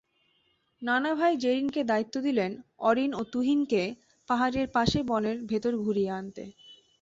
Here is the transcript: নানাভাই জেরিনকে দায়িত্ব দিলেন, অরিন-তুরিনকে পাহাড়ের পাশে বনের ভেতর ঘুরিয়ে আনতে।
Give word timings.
নানাভাই 0.81 1.33
জেরিনকে 1.37 1.81
দায়িত্ব 1.83 2.15
দিলেন, 2.21 2.51
অরিন-তুরিনকে 2.81 3.83
পাহাড়ের 4.29 4.67
পাশে 4.75 4.99
বনের 5.09 5.37
ভেতর 5.49 5.73
ঘুরিয়ে 5.83 6.11
আনতে। 6.19 6.43